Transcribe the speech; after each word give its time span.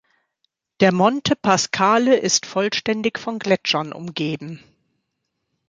Der 0.79 0.91
Monte 0.91 1.35
Pasquale 1.35 2.17
ist 2.17 2.47
vollständig 2.47 3.19
von 3.19 3.37
Gletschern 3.37 3.93
umgeben. 3.93 4.59